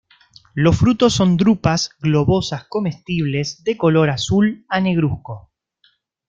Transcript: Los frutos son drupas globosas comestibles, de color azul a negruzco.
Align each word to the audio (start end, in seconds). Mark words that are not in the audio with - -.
Los 0.55 0.77
frutos 0.79 1.13
son 1.13 1.37
drupas 1.37 1.91
globosas 1.99 2.65
comestibles, 2.67 3.63
de 3.63 3.77
color 3.77 4.09
azul 4.09 4.65
a 4.67 4.81
negruzco. 4.81 5.51